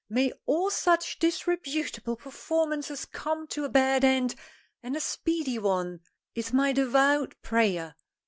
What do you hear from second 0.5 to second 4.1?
such disreputable performances come to a bad